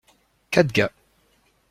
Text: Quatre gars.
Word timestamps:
Quatre 0.49 0.71
gars. 0.71 0.91